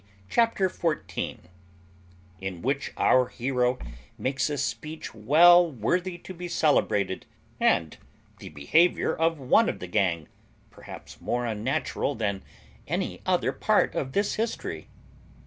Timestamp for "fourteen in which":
0.67-2.91